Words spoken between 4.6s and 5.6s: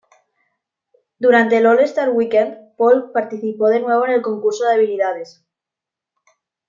de Habilidades.